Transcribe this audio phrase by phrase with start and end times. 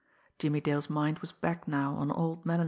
[0.39, 2.59] Jimmie Dale's mind was back now on old Melinoff.